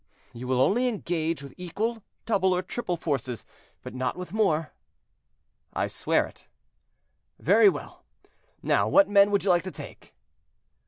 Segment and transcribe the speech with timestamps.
[0.33, 3.45] "You will only engage with equal, double, or triple forces,
[3.83, 4.73] but not with more?"
[5.73, 6.47] "I swear it."
[7.37, 8.03] "Very well;
[8.63, 10.15] now, what men would you like to take?"